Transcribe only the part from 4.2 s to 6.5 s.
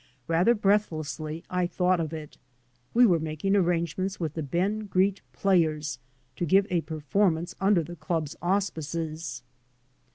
the Ben Greet Players to